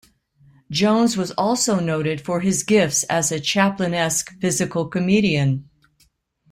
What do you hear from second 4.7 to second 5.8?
comedian.